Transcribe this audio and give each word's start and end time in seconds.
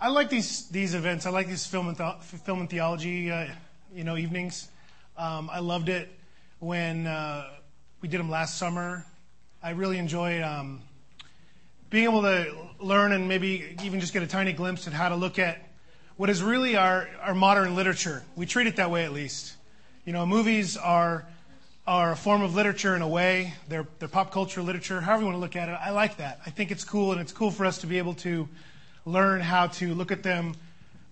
I 0.00 0.10
like 0.10 0.30
these 0.30 0.68
these 0.68 0.94
events. 0.94 1.26
I 1.26 1.30
like 1.30 1.48
these 1.48 1.66
film 1.66 1.88
and, 1.88 1.96
film 2.22 2.60
and 2.60 2.70
theology, 2.70 3.32
uh, 3.32 3.48
you 3.92 4.04
know, 4.04 4.16
evenings. 4.16 4.68
Um, 5.16 5.50
I 5.52 5.58
loved 5.58 5.88
it 5.88 6.08
when 6.60 7.08
uh, 7.08 7.48
we 8.00 8.08
did 8.08 8.20
them 8.20 8.30
last 8.30 8.58
summer. 8.58 9.04
I 9.60 9.70
really 9.70 9.98
enjoy 9.98 10.40
um, 10.40 10.82
being 11.90 12.04
able 12.04 12.22
to 12.22 12.54
learn 12.78 13.10
and 13.10 13.26
maybe 13.26 13.76
even 13.82 13.98
just 13.98 14.12
get 14.12 14.22
a 14.22 14.28
tiny 14.28 14.52
glimpse 14.52 14.86
at 14.86 14.92
how 14.92 15.08
to 15.08 15.16
look 15.16 15.40
at 15.40 15.68
what 16.16 16.30
is 16.30 16.44
really 16.44 16.76
our, 16.76 17.08
our 17.20 17.34
modern 17.34 17.74
literature. 17.74 18.22
We 18.36 18.46
treat 18.46 18.68
it 18.68 18.76
that 18.76 18.92
way 18.92 19.04
at 19.04 19.12
least. 19.12 19.56
You 20.04 20.12
know, 20.12 20.24
movies 20.24 20.76
are 20.76 21.26
are 21.88 22.12
a 22.12 22.16
form 22.16 22.42
of 22.42 22.54
literature 22.54 22.94
in 22.94 23.02
a 23.02 23.08
way. 23.08 23.52
They're, 23.68 23.88
they're 23.98 24.08
pop 24.08 24.30
culture 24.30 24.62
literature, 24.62 25.00
however 25.00 25.22
you 25.22 25.26
want 25.26 25.36
to 25.36 25.40
look 25.40 25.56
at 25.56 25.68
it. 25.68 25.72
I 25.72 25.90
like 25.90 26.18
that. 26.18 26.38
I 26.46 26.50
think 26.50 26.70
it's 26.70 26.84
cool, 26.84 27.10
and 27.10 27.20
it's 27.20 27.32
cool 27.32 27.50
for 27.50 27.66
us 27.66 27.78
to 27.78 27.88
be 27.88 27.98
able 27.98 28.14
to 28.14 28.46
learn 29.08 29.40
how 29.40 29.68
to 29.68 29.94
look 29.94 30.12
at 30.12 30.22
them 30.22 30.54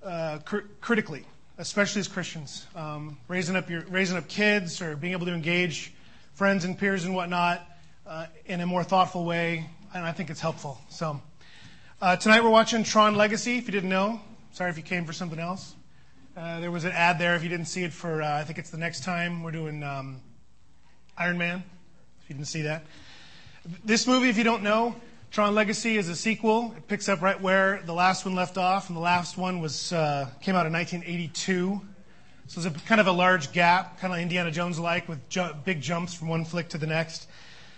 uh, 0.02 0.38
cr- 0.45 0.68
critically, 0.80 1.24
especially 1.59 2.00
as 2.00 2.09
Christians. 2.09 2.66
Um, 2.77 3.18
raising 3.28 3.56
up 3.56 3.70
your 3.70 3.82
raising 3.88 4.16
up 4.16 4.28
kids 4.28 4.82
or 4.82 4.96
being 4.96 5.12
able 5.12 5.27
to 5.27 5.32
engage 5.32 5.92
friends 6.34 6.64
and 6.64 6.78
peers 6.78 7.04
and 7.04 7.14
whatnot 7.14 7.66
uh, 8.06 8.27
in 8.45 8.60
a 8.60 8.66
more 8.66 8.84
thoughtful 8.84 9.24
way, 9.24 9.68
and 9.95 10.04
I 10.04 10.12
think 10.12 10.30
it's 10.30 10.40
helpful. 10.40 10.78
So 10.90 11.20
uh, 12.02 12.16
tonight 12.16 12.45
we're 12.45 12.51
watching 12.51 12.84
Tron 12.84 13.14
Legacy. 13.14 13.56
If 13.56 13.66
you 13.66 13.73
didn't 13.73 13.90
know, 13.90 14.20
sorry 14.52 14.70
if 14.70 14.76
you 14.76 14.82
came 14.82 15.06
for 15.06 15.15
something 15.15 15.38
else. 15.38 15.74
Uh, 16.37 16.60
there 16.60 16.70
was 16.70 16.84
an 16.84 16.92
ad 16.92 17.18
there. 17.18 17.34
If 17.34 17.42
you 17.42 17.48
didn't 17.48 17.65
see 17.65 17.82
it 17.82 17.95
for, 17.95 18.20
uh, 18.20 18.38
I 18.38 18.45
think 18.45 18.59
it's 18.59 18.68
the 18.68 18.76
next 18.76 19.04
time 19.04 19.42
we're 19.42 19.52
doing. 19.52 19.82
Um, 19.82 20.20
Iron 21.16 21.38
Man, 21.38 21.65
if 22.23 22.28
you 22.28 22.34
didn't 22.34 22.48
see 22.48 22.62
that. 22.62 22.84
This 23.87 24.06
movie, 24.06 24.28
if 24.28 24.37
you 24.37 24.45
don't 24.45 24.62
know, 24.62 24.95
Tron 25.30 25.55
Legacy 25.55 25.97
is 25.97 26.09
a 26.09 26.16
sequel. 26.16 26.75
It 26.77 26.89
picks 26.89 27.09
up 27.09 27.21
right 27.21 27.41
where 27.41 27.83
the 27.85 27.93
last 27.93 28.25
one 28.25 28.35
left 28.35 28.57
off, 28.57 28.89
and 28.89 28.97
the 28.97 29.01
last 29.01 29.37
one 29.37 29.61
was 29.61 29.93
uh, 29.93 30.29
came 30.41 30.55
out 30.55 30.66
in 30.66 30.73
1982. 30.73 31.80
So 32.46 32.60
there's 32.60 32.74
a 32.74 32.79
kind 32.87 33.01
of 33.01 33.07
a 33.07 33.13
large 33.13 33.52
gap, 33.52 33.99
kind 34.01 34.13
of 34.13 34.21
Indiana 34.21 34.51
Jones 34.51 34.79
like, 34.79 35.09
with 35.09 35.29
ju- 35.29 35.52
big 35.65 35.80
jumps 35.80 36.15
from 36.15 36.29
one 36.29 36.45
flick 36.45 36.71
to 36.71 36.79
the 36.79 36.87
next. 36.87 37.29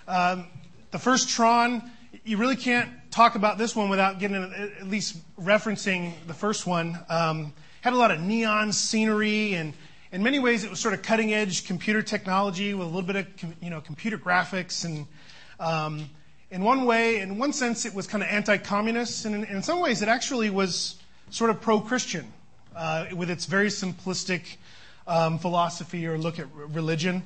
Um, 0.06 0.46
the 0.90 0.98
first 0.98 1.30
Tron, 1.30 1.90
you 2.24 2.36
really 2.36 2.56
can't 2.56 2.90
talk 3.10 3.34
about 3.34 3.58
this 3.58 3.74
one 3.74 3.88
without 3.88 4.18
getting 4.18 4.36
at 4.36 4.86
least 4.86 5.16
referencing 5.38 6.12
the 6.26 6.34
first 6.34 6.66
one. 6.66 6.98
Um, 7.08 7.52
had 7.80 7.92
a 7.92 7.96
lot 7.96 8.10
of 8.10 8.20
neon 8.20 8.72
scenery 8.72 9.54
and 9.54 9.74
in 10.10 10.22
many 10.22 10.38
ways, 10.38 10.64
it 10.64 10.70
was 10.70 10.80
sort 10.80 10.94
of 10.94 11.02
cutting 11.02 11.34
edge 11.34 11.66
computer 11.66 12.02
technology 12.02 12.72
with 12.72 12.86
a 12.86 12.90
little 12.90 13.02
bit 13.02 13.16
of 13.16 13.26
you 13.60 13.68
know 13.68 13.80
computer 13.80 14.16
graphics. 14.16 14.84
And 14.84 15.06
um, 15.60 16.08
in 16.50 16.62
one 16.62 16.84
way, 16.84 17.20
in 17.20 17.38
one 17.38 17.52
sense, 17.52 17.84
it 17.84 17.94
was 17.94 18.06
kind 18.06 18.22
of 18.22 18.30
anti-communist, 18.30 19.24
and 19.26 19.34
in, 19.34 19.44
in 19.44 19.62
some 19.62 19.80
ways, 19.80 20.00
it 20.02 20.08
actually 20.08 20.50
was 20.50 20.96
sort 21.30 21.50
of 21.50 21.60
pro-Christian 21.60 22.32
uh, 22.74 23.06
with 23.14 23.28
its 23.28 23.44
very 23.44 23.68
simplistic 23.68 24.56
um, 25.06 25.38
philosophy 25.38 26.06
or 26.06 26.16
look 26.16 26.38
at 26.38 26.46
religion. 26.54 27.22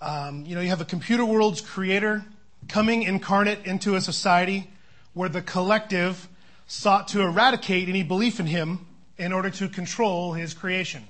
Um, 0.00 0.44
you 0.46 0.54
know, 0.54 0.60
you 0.60 0.68
have 0.68 0.80
a 0.80 0.84
computer 0.86 1.24
world's 1.24 1.60
creator 1.60 2.24
coming 2.68 3.02
incarnate 3.02 3.66
into 3.66 3.96
a 3.96 4.00
society 4.00 4.70
where 5.14 5.28
the 5.28 5.42
collective 5.42 6.28
sought 6.66 7.08
to 7.08 7.22
eradicate 7.22 7.88
any 7.88 8.04
belief 8.04 8.38
in 8.38 8.46
him 8.46 8.86
in 9.18 9.32
order 9.32 9.50
to 9.50 9.68
control 9.68 10.32
his 10.32 10.54
creation. 10.54 11.02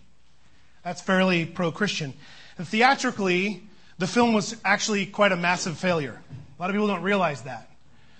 That's 0.83 1.02
fairly 1.02 1.45
pro 1.45 1.70
Christian. 1.70 2.14
And 2.56 2.67
theatrically, 2.67 3.62
the 3.98 4.06
film 4.06 4.33
was 4.33 4.56
actually 4.64 5.05
quite 5.06 5.33
a 5.33 5.36
massive 5.36 5.77
failure. 5.77 6.20
A 6.61 6.62
lot 6.62 6.69
of 6.69 6.75
people 6.75 6.89
don't 6.89 7.03
realize 7.03 7.41
that. 7.44 7.70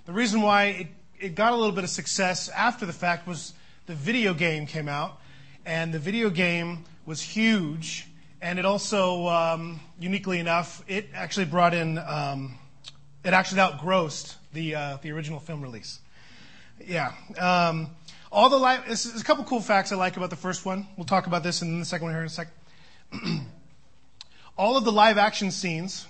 The 0.07 0.13
reason 0.13 0.41
why 0.41 0.63
it, 0.63 0.87
it 1.19 1.35
got 1.35 1.53
a 1.53 1.55
little 1.55 1.71
bit 1.71 1.83
of 1.83 1.91
success 1.91 2.49
after 2.49 2.87
the 2.87 2.93
fact 2.93 3.27
was 3.27 3.53
the 3.85 3.93
video 3.93 4.33
game 4.33 4.65
came 4.65 4.89
out, 4.89 5.19
and 5.63 5.93
the 5.93 5.99
video 5.99 6.31
game 6.31 6.85
was 7.05 7.21
huge, 7.21 8.07
and 8.41 8.57
it 8.57 8.65
also, 8.65 9.27
um, 9.27 9.79
uniquely 9.99 10.39
enough, 10.39 10.83
it 10.87 11.07
actually 11.13 11.45
brought 11.45 11.75
in, 11.75 11.99
um, 11.99 12.57
it 13.23 13.31
actually 13.31 13.61
outgrossed 13.61 14.37
the, 14.53 14.73
uh, 14.73 14.97
the 15.03 15.11
original 15.11 15.39
film 15.39 15.61
release. 15.61 15.99
Yeah. 16.83 17.11
Um, 17.39 17.91
all 18.31 18.49
the 18.49 18.57
live, 18.57 18.87
there's 18.87 19.21
a 19.21 19.23
couple 19.23 19.43
cool 19.43 19.61
facts 19.61 19.91
I 19.91 19.97
like 19.97 20.17
about 20.17 20.31
the 20.31 20.35
first 20.35 20.65
one. 20.65 20.87
We'll 20.97 21.05
talk 21.05 21.27
about 21.27 21.43
this 21.43 21.61
in 21.61 21.77
the 21.77 21.85
second 21.85 22.05
one 22.05 22.15
here 22.15 22.21
in 22.21 22.25
a 22.25 22.29
second. 22.29 22.53
all 24.57 24.77
of 24.77 24.83
the 24.83 24.91
live 24.91 25.19
action 25.19 25.51
scenes 25.51 26.07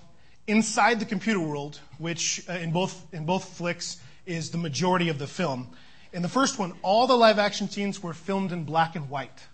inside 0.48 1.00
the 1.00 1.06
computer 1.06 1.40
world, 1.40 1.80
which 1.98 2.44
uh, 2.50 2.54
in 2.54 2.72
both 2.72 3.06
in 3.14 3.26
both 3.26 3.58
flicks 3.58 3.98
is 4.26 4.52
the 4.52 4.58
majority 4.58 5.10
of 5.10 5.20
the 5.20 5.28
film. 5.28 5.70
In 6.14 6.22
the 6.22 6.30
first 6.30 6.60
one, 6.60 6.74
all 6.82 7.08
the 7.08 7.16
live 7.16 7.40
action 7.40 7.70
scenes 7.70 8.04
were 8.04 8.14
filmed 8.14 8.52
in 8.52 8.64
black 8.64 8.96
and 8.96 9.10
white. 9.10 9.48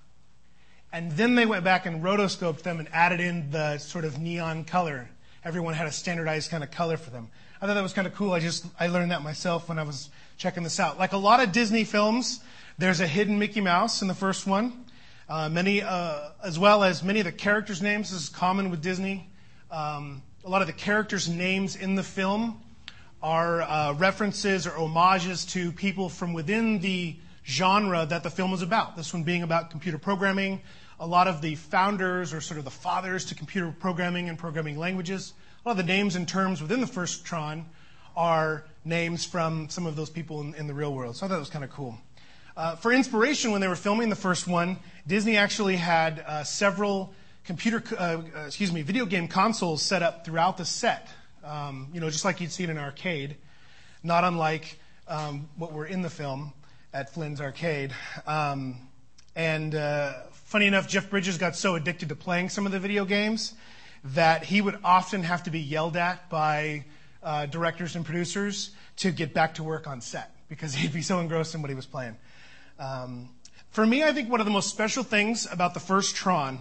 And 0.91 1.11
then 1.11 1.35
they 1.35 1.45
went 1.45 1.63
back 1.63 1.85
and 1.85 2.01
rotoscoped 2.01 2.63
them 2.63 2.79
and 2.79 2.87
added 2.91 3.19
in 3.19 3.51
the 3.51 3.77
sort 3.77 4.05
of 4.05 4.17
neon 4.17 4.63
color. 4.63 5.09
Everyone 5.43 5.73
had 5.73 5.87
a 5.87 5.91
standardized 5.91 6.49
kind 6.49 6.63
of 6.63 6.71
color 6.71 6.97
for 6.97 7.09
them. 7.09 7.29
I 7.61 7.67
thought 7.67 7.73
that 7.73 7.83
was 7.83 7.93
kind 7.93 8.07
of 8.07 8.15
cool. 8.15 8.33
I 8.33 8.39
just 8.39 8.65
I 8.79 8.87
learned 8.87 9.11
that 9.11 9.21
myself 9.21 9.69
when 9.69 9.79
I 9.79 9.83
was 9.83 10.09
checking 10.37 10.63
this 10.63 10.79
out. 10.79 10.97
Like 10.97 11.13
a 11.13 11.17
lot 11.17 11.41
of 11.41 11.51
Disney 11.51 11.83
films, 11.83 12.39
there's 12.77 12.99
a 12.99 13.07
hidden 13.07 13.37
Mickey 13.39 13.61
Mouse 13.61 14.01
in 14.01 14.07
the 14.07 14.13
first 14.13 14.47
one. 14.47 14.85
Uh, 15.29 15.49
many, 15.49 15.81
uh, 15.81 16.29
as 16.41 16.57
well 16.57 16.83
as 16.83 17.03
many 17.03 17.19
of 17.19 17.25
the 17.25 17.31
characters' 17.33 17.81
names. 17.81 18.11
This 18.11 18.23
is 18.23 18.29
common 18.29 18.71
with 18.71 18.81
Disney. 18.81 19.29
Um, 19.69 20.21
a 20.47 20.49
lot 20.49 20.61
of 20.61 20.67
the 20.67 20.73
characters' 20.73 21.27
names 21.27 21.75
in 21.75 21.95
the 21.95 22.03
film 22.03 22.61
are 23.21 23.61
uh, 23.63 23.91
references 23.95 24.65
or 24.65 24.71
homages 24.71 25.43
to 25.43 25.73
people 25.73 26.07
from 26.07 26.31
within 26.31 26.79
the 26.79 27.17
genre 27.45 28.05
that 28.05 28.23
the 28.23 28.29
film 28.29 28.53
is 28.53 28.61
about. 28.61 28.95
This 28.95 29.13
one 29.13 29.23
being 29.23 29.43
about 29.43 29.71
computer 29.71 29.97
programming. 29.97 30.61
A 31.01 31.05
lot 31.05 31.27
of 31.27 31.41
the 31.41 31.55
founders 31.55 32.33
or 32.33 32.39
sort 32.39 32.59
of 32.59 32.63
the 32.63 32.71
fathers 32.71 33.25
to 33.25 33.35
computer 33.35 33.75
programming 33.77 34.29
and 34.29 34.39
programming 34.39 34.77
languages. 34.77 35.33
A 35.65 35.67
lot 35.67 35.73
of 35.73 35.85
the 35.85 35.91
names 35.91 36.15
and 36.15 36.25
terms 36.25 36.61
within 36.61 36.79
the 36.79 36.87
first 36.87 37.25
Tron 37.25 37.65
are 38.15 38.63
names 38.85 39.25
from 39.25 39.67
some 39.67 39.85
of 39.85 39.97
those 39.97 40.09
people 40.09 40.39
in, 40.39 40.55
in 40.55 40.65
the 40.65 40.73
real 40.73 40.93
world. 40.93 41.17
So 41.17 41.25
I 41.25 41.29
thought 41.29 41.35
it 41.35 41.39
was 41.39 41.49
kind 41.49 41.65
of 41.65 41.71
cool. 41.71 41.97
Uh, 42.55 42.77
for 42.77 42.93
inspiration, 42.93 43.51
when 43.51 43.59
they 43.59 43.67
were 43.67 43.75
filming 43.75 44.07
the 44.07 44.15
first 44.15 44.47
one, 44.47 44.77
Disney 45.05 45.35
actually 45.35 45.75
had 45.75 46.23
uh, 46.25 46.45
several 46.45 47.13
computer, 47.47 47.81
uh, 47.97 48.21
uh, 48.35 48.39
excuse 48.45 48.73
me, 48.73 48.81
video 48.81 49.05
game 49.05 49.29
consoles 49.29 49.81
set 49.81 50.03
up 50.03 50.25
throughout 50.25 50.57
the 50.57 50.65
set. 50.65 51.07
Um, 51.45 51.87
you 51.93 52.01
know, 52.01 52.09
just 52.09 52.25
like 52.25 52.41
you'd 52.41 52.51
see 52.51 52.65
in 52.65 52.69
an 52.69 52.77
arcade, 52.77 53.37
not 54.03 54.25
unlike 54.25 54.77
um, 55.07 55.47
what 55.55 55.71
were 55.71 55.85
in 55.85 56.01
the 56.01 56.09
film 56.09 56.51
at 56.93 57.13
Flynn's 57.13 57.39
Arcade. 57.39 57.93
Um, 58.27 58.89
and 59.33 59.73
uh, 59.73 60.13
funny 60.33 60.67
enough, 60.67 60.89
Jeff 60.89 61.09
Bridges 61.09 61.37
got 61.37 61.55
so 61.55 61.75
addicted 61.75 62.09
to 62.09 62.15
playing 62.15 62.49
some 62.49 62.65
of 62.65 62.73
the 62.73 62.79
video 62.79 63.05
games 63.05 63.53
that 64.03 64.43
he 64.43 64.59
would 64.59 64.77
often 64.83 65.23
have 65.23 65.43
to 65.43 65.49
be 65.49 65.61
yelled 65.61 65.95
at 65.95 66.29
by 66.29 66.83
uh, 67.23 67.45
directors 67.45 67.95
and 67.95 68.05
producers 68.05 68.71
to 68.97 69.11
get 69.11 69.33
back 69.33 69.53
to 69.53 69.63
work 69.63 69.87
on 69.87 70.01
set 70.01 70.35
because 70.49 70.73
he'd 70.75 70.93
be 70.93 71.01
so 71.01 71.21
engrossed 71.21 71.55
in 71.55 71.61
what 71.61 71.69
he 71.69 71.75
was 71.75 71.85
playing. 71.85 72.17
Um, 72.77 73.29
for 73.69 73.85
me, 73.85 74.03
I 74.03 74.11
think 74.11 74.29
one 74.29 74.41
of 74.41 74.45
the 74.45 74.51
most 74.51 74.69
special 74.69 75.03
things 75.03 75.47
about 75.49 75.73
the 75.73 75.79
first 75.79 76.13
Tron 76.13 76.59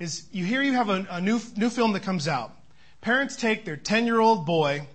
is 0.00 0.26
you 0.32 0.44
hear 0.44 0.62
you 0.62 0.72
have 0.72 0.88
a, 0.88 1.06
a 1.10 1.20
new, 1.20 1.38
new 1.56 1.68
film 1.68 1.92
that 1.92 2.02
comes 2.02 2.26
out. 2.26 2.56
Parents 3.02 3.36
take 3.36 3.64
their 3.64 3.76
10 3.76 4.06
year 4.06 4.18
old 4.18 4.46
boy 4.46 4.88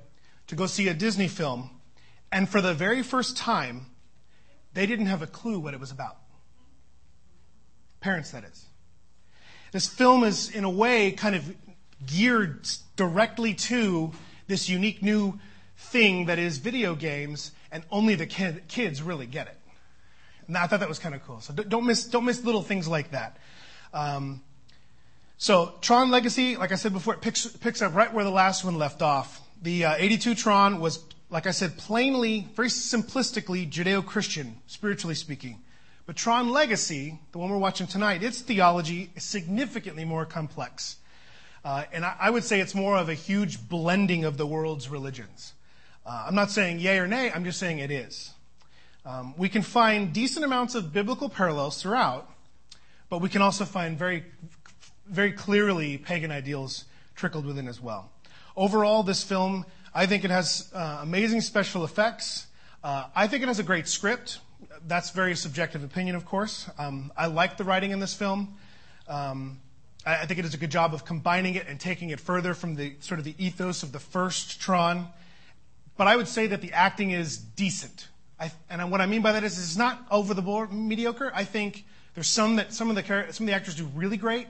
to 0.48 0.56
go 0.56 0.66
see 0.66 0.90
a 0.90 0.94
Disney 0.94 1.28
film, 1.28 1.70
and 2.32 2.50
for 2.50 2.60
the 2.60 2.74
very 2.74 3.02
first 3.02 3.38
time, 3.38 3.86
they 4.74 4.86
didn't 4.86 5.06
have 5.06 5.22
a 5.22 5.28
clue 5.28 5.60
what 5.60 5.74
it 5.74 5.80
was 5.80 5.92
about. 5.92 6.18
Parents, 8.02 8.32
that 8.32 8.44
is. 8.44 8.66
This 9.72 9.88
film 9.88 10.24
is, 10.24 10.50
in 10.50 10.64
a 10.64 10.70
way, 10.70 11.12
kind 11.12 11.36
of 11.36 11.56
geared 12.06 12.68
directly 12.96 13.54
to 13.54 14.12
this 14.48 14.70
unique 14.70 15.02
new 15.02 15.40
thing 15.78 16.26
that 16.26 16.40
is 16.40 16.58
video 16.58 16.96
games, 16.96 17.52
and 17.72 17.84
only 17.92 18.16
the 18.16 18.26
kid, 18.26 18.68
kids 18.68 19.02
really 19.02 19.26
get 19.26 19.48
it. 19.48 19.58
And 20.48 20.58
I 20.58 20.68
thought 20.68 20.80
that 20.82 20.90
was 20.90 21.00
kind 21.00 21.16
of 21.16 21.24
cool. 21.24 21.42
So 21.42 21.54
don't 21.54 21.86
miss, 21.86 22.06
don't 22.06 22.26
miss 22.26 22.44
little 22.44 22.62
things 22.62 22.88
like 22.88 23.12
that. 23.12 23.38
Um, 23.94 24.42
so 25.38 25.74
Tron 25.82 26.12
Legacy, 26.12 26.56
like 26.56 26.72
I 26.72 26.76
said 26.76 26.94
before, 26.94 27.14
it 27.14 27.22
picks, 27.22 27.46
picks 27.46 27.82
up 27.82 27.94
right 27.94 28.14
where 28.14 28.24
the 28.24 28.32
last 28.32 28.64
one 28.64 28.78
left 28.78 29.02
off. 29.02 29.42
The 29.62 29.86
uh, 29.86 29.96
82 29.98 30.36
Tron 30.36 30.80
was, 30.80 31.00
like 31.30 31.48
I 31.48 31.52
said, 31.52 31.78
plainly, 31.78 32.48
very 32.56 32.70
simplistically 32.70 33.70
Judeo-Christian, 33.70 34.58
spiritually 34.68 35.16
speaking. 35.16 35.60
But 36.06 36.16
Tron 36.16 36.52
Legacy, 36.52 37.20
the 37.32 37.40
one 37.40 37.50
we're 37.50 37.58
watching 37.58 37.88
tonight, 37.88 38.22
its 38.24 38.40
theology 38.42 39.10
is 39.16 39.24
significantly 39.24 40.06
more 40.06 40.26
complex. 40.26 40.98
Uh, 41.64 41.84
and 41.92 42.06
I, 42.06 42.16
I, 42.20 42.30
would 42.30 42.44
say 42.44 42.60
it's 42.60 42.76
more 42.76 42.96
of 42.96 43.10
a 43.10 43.16
huge 43.16 43.68
blending 43.68 44.24
of 44.24 44.38
the 44.38 44.46
world's 44.46 44.88
religions. 44.88 45.54
Uh, 46.06 46.26
I'm 46.28 46.36
not 46.36 46.52
saying 46.52 46.80
yay 46.80 47.00
or 47.00 47.08
nay, 47.08 47.32
I'm 47.34 47.44
just 47.44 47.60
saying 47.60 47.80
it 47.80 47.90
is. 47.90 48.32
Um, 49.04 49.34
we 49.36 49.50
can 49.50 49.64
find 49.64 50.14
decent 50.14 50.46
amounts 50.46 50.76
of 50.76 50.94
biblical 50.94 51.28
parallels 51.28 51.82
throughout, 51.82 52.30
but 53.10 53.20
we 53.20 53.30
can 53.30 53.42
also 53.42 53.66
find 53.66 53.98
very, 53.98 54.26
very 55.08 55.32
clearly 55.32 55.98
pagan 55.98 56.32
ideals 56.32 56.86
trickled 57.16 57.46
within 57.46 57.68
as 57.68 57.82
well. 57.82 58.12
Overall, 58.56 59.04
this 59.04 59.24
film, 59.24 59.66
I 59.94 60.06
think 60.06 60.24
it 60.24 60.32
has 60.32 60.72
uh, 60.74 61.00
amazing 61.02 61.42
special 61.42 61.84
effects. 61.84 62.48
Uh, 62.84 63.06
I 63.16 63.28
think 63.28 63.44
it 63.44 63.48
has 63.48 63.60
a 63.60 63.64
great 63.64 63.88
script. 63.88 64.40
That's 64.88 65.12
very 65.12 65.36
subjective 65.36 65.84
opinion, 65.84 66.16
of 66.16 66.26
course. 66.26 66.70
Um, 66.78 67.12
I 67.18 67.28
like 67.28 67.58
the 67.58 67.64
writing 67.64 67.92
in 67.92 68.00
this 68.00 68.14
film. 68.14 68.56
Um, 69.08 69.60
I, 70.06 70.18
I 70.18 70.26
think 70.26 70.40
it 70.40 70.44
does 70.44 70.54
a 70.54 70.58
good 70.58 70.72
job 70.72 70.94
of 70.94 71.06
combining 71.06 71.56
it 71.56 71.68
and 71.68 71.80
taking 71.80 72.10
it 72.10 72.20
further 72.20 72.54
from 72.54 72.76
the 72.76 72.96
sort 73.00 73.20
of 73.20 73.26
the 73.26 73.36
ethos 73.38 73.84
of 73.84 73.92
the 73.92 74.00
first 74.00 74.62
Tron. 74.62 75.08
But 75.98 76.08
I 76.08 76.16
would 76.16 76.28
say 76.28 76.48
that 76.48 76.62
the 76.62 76.74
acting 76.74 77.12
is 77.12 77.38
decent. 77.38 78.08
I, 78.40 78.52
and 78.70 78.92
what 78.92 79.02
I 79.02 79.06
mean 79.06 79.22
by 79.22 79.32
that 79.32 79.44
is 79.44 79.58
it's 79.58 79.78
not 79.78 80.06
over 80.12 80.34
the 80.34 80.42
board 80.42 80.74
mediocre. 80.74 81.32
I 81.34 81.46
think 81.46 81.86
there's 82.16 82.28
some 82.28 82.58
that 82.58 82.74
some 82.74 82.90
of 82.90 82.96
the 82.96 83.04
some 83.32 83.46
of 83.46 83.48
the 83.48 83.54
actors 83.54 83.76
do 83.76 83.86
really 83.96 84.18
great, 84.18 84.48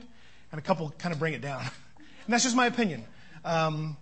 and 0.52 0.58
a 0.58 0.62
couple 0.62 0.92
kind 0.98 1.12
of 1.12 1.18
bring 1.18 1.34
it 1.34 1.40
down. 1.40 1.60
and 1.96 2.32
that's 2.32 2.44
just 2.44 2.56
my 2.56 2.66
opinion, 2.66 3.04
because 3.42 3.68
um, 3.68 3.96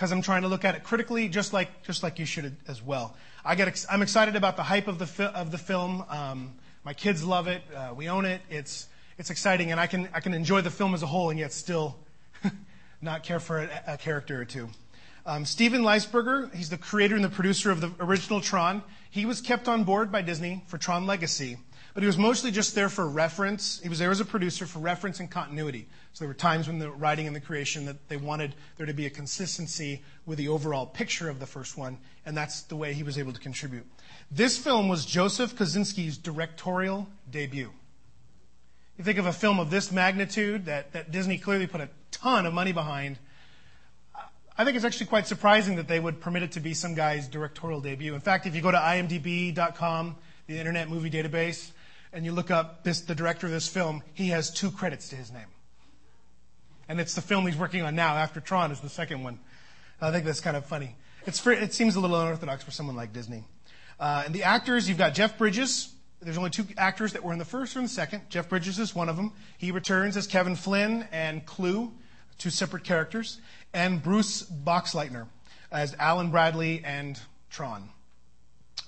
I'm 0.00 0.22
trying 0.22 0.42
to 0.42 0.48
look 0.48 0.64
at 0.64 0.74
it 0.74 0.84
critically, 0.84 1.28
just 1.28 1.52
like 1.52 1.82
just 1.82 2.02
like 2.02 2.18
you 2.18 2.26
should 2.26 2.56
as 2.68 2.82
well. 2.82 3.16
I 3.44 3.54
get 3.54 3.68
ex- 3.68 3.86
I'm 3.90 4.02
excited 4.02 4.36
about 4.36 4.56
the 4.56 4.62
hype 4.62 4.88
of 4.88 4.98
the 4.98 5.06
fi- 5.06 5.24
of 5.26 5.50
the 5.50 5.58
film. 5.58 6.04
Um, 6.08 6.54
my 6.84 6.94
kids 6.94 7.24
love 7.24 7.46
it. 7.46 7.62
Uh, 7.74 7.94
we 7.94 8.08
own 8.08 8.24
it. 8.24 8.40
It's 8.50 8.88
it's 9.18 9.30
exciting, 9.30 9.72
and 9.72 9.80
I 9.80 9.86
can 9.86 10.08
I 10.12 10.20
can 10.20 10.34
enjoy 10.34 10.60
the 10.60 10.70
film 10.70 10.94
as 10.94 11.02
a 11.02 11.06
whole, 11.06 11.30
and 11.30 11.38
yet 11.38 11.52
still 11.52 11.96
not 13.00 13.22
care 13.22 13.40
for 13.40 13.60
a, 13.60 13.82
a 13.86 13.96
character 13.96 14.40
or 14.40 14.44
two. 14.44 14.68
Um, 15.26 15.44
Steven 15.44 15.82
Lisberger, 15.82 16.54
he's 16.54 16.70
the 16.70 16.78
creator 16.78 17.16
and 17.16 17.24
the 17.24 17.28
producer 17.28 17.72
of 17.72 17.80
the 17.80 17.90
original 17.98 18.40
Tron. 18.40 18.82
He 19.10 19.26
was 19.26 19.40
kept 19.40 19.66
on 19.66 19.82
board 19.82 20.12
by 20.12 20.22
Disney 20.22 20.62
for 20.68 20.78
Tron 20.78 21.04
Legacy, 21.04 21.58
but 21.96 22.02
he 22.02 22.06
was 22.06 22.18
mostly 22.18 22.50
just 22.50 22.74
there 22.74 22.90
for 22.90 23.08
reference. 23.08 23.80
He 23.80 23.88
was 23.88 23.98
there 23.98 24.10
as 24.10 24.20
a 24.20 24.24
producer 24.26 24.66
for 24.66 24.80
reference 24.80 25.18
and 25.18 25.30
continuity. 25.30 25.88
So 26.12 26.26
there 26.26 26.28
were 26.28 26.34
times 26.34 26.66
when 26.66 26.78
the 26.78 26.90
writing 26.90 27.26
and 27.26 27.34
the 27.34 27.40
creation 27.40 27.86
that 27.86 28.10
they 28.10 28.18
wanted 28.18 28.54
there 28.76 28.84
to 28.84 28.92
be 28.92 29.06
a 29.06 29.10
consistency 29.10 30.04
with 30.26 30.36
the 30.36 30.48
overall 30.48 30.84
picture 30.84 31.30
of 31.30 31.40
the 31.40 31.46
first 31.46 31.78
one, 31.78 31.96
and 32.26 32.36
that's 32.36 32.60
the 32.64 32.76
way 32.76 32.92
he 32.92 33.02
was 33.02 33.16
able 33.16 33.32
to 33.32 33.40
contribute. 33.40 33.86
This 34.30 34.58
film 34.58 34.90
was 34.90 35.06
Joseph 35.06 35.56
Kosinski's 35.56 36.18
directorial 36.18 37.08
debut. 37.30 37.72
You 38.98 39.04
think 39.04 39.16
of 39.16 39.24
a 39.24 39.32
film 39.32 39.58
of 39.58 39.70
this 39.70 39.90
magnitude 39.90 40.66
that, 40.66 40.92
that 40.92 41.12
Disney 41.12 41.38
clearly 41.38 41.66
put 41.66 41.80
a 41.80 41.88
ton 42.10 42.44
of 42.44 42.52
money 42.52 42.72
behind 42.72 43.16
I 44.58 44.64
think 44.64 44.74
it's 44.74 44.86
actually 44.86 45.06
quite 45.06 45.26
surprising 45.26 45.76
that 45.76 45.86
they 45.86 46.00
would 46.00 46.18
permit 46.18 46.42
it 46.42 46.52
to 46.52 46.60
be 46.60 46.72
some 46.72 46.94
guy's 46.94 47.28
directorial 47.28 47.82
debut. 47.82 48.14
In 48.14 48.20
fact, 48.20 48.46
if 48.46 48.54
you 48.54 48.62
go 48.62 48.70
to 48.70 48.78
imdb.com, 48.78 50.16
the 50.46 50.58
Internet 50.58 50.88
Movie 50.88 51.10
Database, 51.10 51.72
and 52.16 52.24
you 52.24 52.32
look 52.32 52.50
up 52.50 52.82
this, 52.82 53.02
the 53.02 53.14
director 53.14 53.46
of 53.46 53.52
this 53.52 53.68
film, 53.68 54.02
he 54.14 54.28
has 54.28 54.50
two 54.50 54.70
credits 54.70 55.10
to 55.10 55.16
his 55.16 55.30
name. 55.30 55.48
And 56.88 56.98
it's 56.98 57.14
the 57.14 57.20
film 57.20 57.46
he's 57.46 57.58
working 57.58 57.82
on 57.82 57.94
now 57.94 58.16
after 58.16 58.40
Tron 58.40 58.72
is 58.72 58.80
the 58.80 58.88
second 58.88 59.22
one. 59.22 59.38
I 60.00 60.10
think 60.10 60.24
that's 60.24 60.40
kind 60.40 60.56
of 60.56 60.64
funny. 60.64 60.96
It's 61.26 61.38
for, 61.38 61.52
it 61.52 61.74
seems 61.74 61.94
a 61.94 62.00
little 62.00 62.18
unorthodox 62.18 62.64
for 62.64 62.70
someone 62.70 62.96
like 62.96 63.12
Disney. 63.12 63.44
Uh, 64.00 64.22
and 64.24 64.34
the 64.34 64.44
actors, 64.44 64.88
you've 64.88 64.96
got 64.96 65.12
Jeff 65.12 65.36
Bridges. 65.36 65.92
There's 66.22 66.38
only 66.38 66.48
two 66.48 66.64
actors 66.78 67.12
that 67.12 67.22
were 67.22 67.34
in 67.34 67.38
the 67.38 67.44
first 67.44 67.76
or 67.76 67.80
in 67.80 67.84
the 67.84 67.90
second. 67.90 68.22
Jeff 68.30 68.48
Bridges 68.48 68.78
is 68.78 68.94
one 68.94 69.10
of 69.10 69.16
them. 69.16 69.32
He 69.58 69.70
returns 69.70 70.16
as 70.16 70.26
Kevin 70.26 70.56
Flynn 70.56 71.06
and 71.12 71.44
Clu, 71.44 71.92
two 72.38 72.48
separate 72.48 72.84
characters 72.84 73.42
and 73.74 74.02
Bruce 74.02 74.42
Boxleitner 74.42 75.26
as 75.70 75.94
Alan 75.98 76.30
Bradley 76.30 76.80
and 76.82 77.20
Tron. 77.50 77.90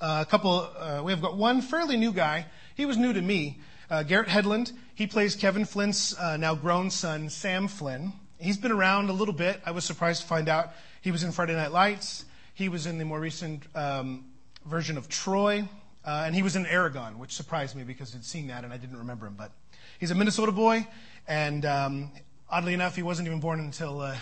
Uh, 0.00 0.24
a 0.26 0.30
couple, 0.30 0.70
uh, 0.78 1.02
we 1.04 1.10
have 1.10 1.20
got 1.20 1.36
one 1.36 1.60
fairly 1.60 1.96
new 1.96 2.12
guy. 2.12 2.46
He 2.76 2.86
was 2.86 2.96
new 2.96 3.12
to 3.12 3.20
me. 3.20 3.58
Uh, 3.90 4.04
Garrett 4.04 4.28
Hedlund. 4.28 4.72
He 4.94 5.08
plays 5.08 5.34
Kevin 5.34 5.64
Flynn's 5.64 6.16
uh, 6.16 6.36
now 6.36 6.54
grown 6.54 6.90
son, 6.90 7.30
Sam 7.30 7.66
Flynn. 7.66 8.12
He's 8.38 8.56
been 8.56 8.70
around 8.70 9.10
a 9.10 9.12
little 9.12 9.34
bit. 9.34 9.60
I 9.66 9.72
was 9.72 9.84
surprised 9.84 10.22
to 10.22 10.28
find 10.28 10.48
out 10.48 10.70
he 11.00 11.10
was 11.10 11.24
in 11.24 11.32
Friday 11.32 11.54
Night 11.54 11.72
Lights. 11.72 12.24
He 12.54 12.68
was 12.68 12.86
in 12.86 12.98
the 12.98 13.04
more 13.04 13.18
recent 13.18 13.64
um, 13.74 14.26
version 14.64 14.98
of 14.98 15.08
Troy. 15.08 15.68
Uh, 16.04 16.22
and 16.24 16.34
he 16.34 16.42
was 16.42 16.54
in 16.54 16.64
Eragon, 16.64 17.16
which 17.16 17.34
surprised 17.34 17.74
me 17.74 17.82
because 17.82 18.14
I'd 18.14 18.24
seen 18.24 18.46
that 18.48 18.62
and 18.62 18.72
I 18.72 18.76
didn't 18.76 18.98
remember 18.98 19.26
him. 19.26 19.34
But 19.36 19.50
he's 19.98 20.12
a 20.12 20.14
Minnesota 20.14 20.52
boy. 20.52 20.86
And 21.26 21.64
um, 21.66 22.12
oddly 22.48 22.72
enough, 22.72 22.94
he 22.94 23.02
wasn't 23.02 23.26
even 23.26 23.40
born 23.40 23.58
until 23.58 24.00
uh, 24.00 24.16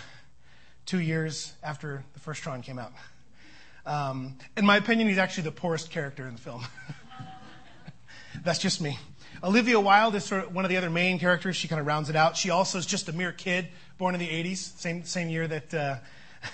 two 0.87 0.99
years 0.99 1.53
after 1.61 2.03
the 2.13 2.19
first 2.19 2.41
Tron 2.41 2.63
came 2.63 2.79
out. 2.79 2.93
Um, 3.87 4.35
in 4.57 4.65
my 4.65 4.75
opinion, 4.75 5.07
he's 5.07 5.17
actually 5.17 5.43
the 5.43 5.53
poorest 5.53 5.91
character 5.91 6.27
in 6.27 6.35
the 6.35 6.41
film. 6.41 6.65
That's 8.43 8.59
just 8.59 8.81
me. 8.81 8.99
Olivia 9.41 9.79
Wilde 9.79 10.15
is 10.15 10.25
sort 10.25 10.43
of 10.43 10.53
one 10.53 10.65
of 10.65 10.69
the 10.69 10.75
other 10.75 10.89
main 10.89 11.19
characters. 11.19 11.55
She 11.55 11.69
kind 11.69 11.79
of 11.79 11.87
rounds 11.87 12.09
it 12.09 12.15
out. 12.17 12.35
She 12.35 12.49
also 12.49 12.79
is 12.79 12.85
just 12.85 13.07
a 13.07 13.13
mere 13.13 13.31
kid, 13.31 13.69
born 13.97 14.13
in 14.13 14.19
the 14.19 14.27
80s, 14.27 14.57
same, 14.77 15.05
same 15.05 15.29
year 15.29 15.47
that, 15.47 15.73
uh, 15.73 15.95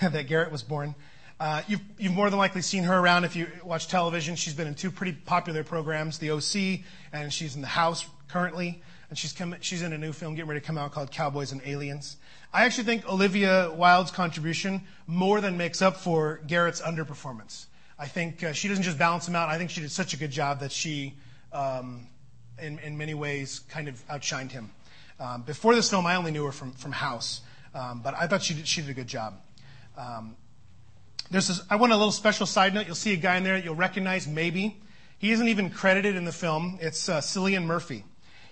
that 0.00 0.28
Garrett 0.28 0.52
was 0.52 0.62
born. 0.62 0.94
Uh, 1.40 1.62
you've, 1.66 1.80
you've 1.98 2.12
more 2.12 2.30
than 2.30 2.38
likely 2.38 2.62
seen 2.62 2.84
her 2.84 2.96
around 2.96 3.24
if 3.24 3.34
you 3.34 3.48
watch 3.64 3.88
television. 3.88 4.36
She's 4.36 4.54
been 4.54 4.68
in 4.68 4.76
two 4.76 4.92
pretty 4.92 5.12
popular 5.12 5.64
programs, 5.64 6.18
The 6.18 6.30
OC, 6.30 6.84
and 7.12 7.32
she's 7.32 7.56
in 7.56 7.62
The 7.62 7.66
House 7.66 8.06
currently. 8.28 8.80
And 9.08 9.18
she's, 9.18 9.32
come, 9.32 9.54
she's 9.60 9.82
in 9.82 9.92
a 9.92 9.98
new 9.98 10.12
film 10.12 10.34
getting 10.34 10.48
ready 10.48 10.60
to 10.60 10.66
come 10.66 10.78
out 10.78 10.92
called 10.92 11.10
Cowboys 11.10 11.52
and 11.52 11.60
Aliens. 11.64 12.16
I 12.52 12.64
actually 12.64 12.84
think 12.84 13.08
Olivia 13.08 13.70
Wilde's 13.72 14.10
contribution 14.10 14.82
more 15.06 15.40
than 15.40 15.56
makes 15.56 15.82
up 15.82 15.96
for 15.96 16.40
Garrett's 16.46 16.80
underperformance. 16.80 17.66
I 17.98 18.06
think 18.06 18.42
uh, 18.42 18.52
she 18.52 18.68
doesn't 18.68 18.84
just 18.84 18.98
balance 18.98 19.28
him 19.28 19.36
out. 19.36 19.48
I 19.48 19.58
think 19.58 19.70
she 19.70 19.80
did 19.80 19.90
such 19.90 20.14
a 20.14 20.16
good 20.16 20.30
job 20.30 20.60
that 20.60 20.72
she, 20.72 21.14
um, 21.52 22.08
in, 22.60 22.78
in 22.80 22.96
many 22.96 23.14
ways, 23.14 23.60
kind 23.68 23.88
of 23.88 24.06
outshined 24.08 24.50
him. 24.50 24.70
Um, 25.20 25.42
before 25.42 25.74
this 25.74 25.90
film, 25.90 26.06
I 26.06 26.16
only 26.16 26.32
knew 26.32 26.44
her 26.44 26.52
from, 26.52 26.72
from 26.72 26.92
House, 26.92 27.40
um, 27.74 28.00
but 28.02 28.14
I 28.14 28.26
thought 28.26 28.42
she 28.42 28.54
did, 28.54 28.66
she 28.66 28.80
did 28.80 28.90
a 28.90 28.94
good 28.94 29.06
job. 29.06 29.34
Um, 29.96 30.36
there's 31.30 31.48
this, 31.48 31.62
I 31.70 31.76
want 31.76 31.92
a 31.92 31.96
little 31.96 32.12
special 32.12 32.46
side 32.46 32.74
note. 32.74 32.86
You'll 32.86 32.96
see 32.96 33.12
a 33.12 33.16
guy 33.16 33.36
in 33.36 33.44
there 33.44 33.54
that 33.54 33.64
you'll 33.64 33.74
recognize, 33.76 34.26
maybe. 34.26 34.80
He 35.18 35.30
isn't 35.32 35.48
even 35.48 35.70
credited 35.70 36.16
in 36.16 36.24
the 36.24 36.32
film. 36.32 36.78
It's 36.80 37.08
uh, 37.08 37.20
Cillian 37.20 37.64
Murphy. 37.64 38.04